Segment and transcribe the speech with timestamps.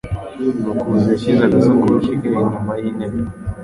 [0.63, 3.29] Mukuzi yashyize agasakoshi ke inyuma yintebe ye.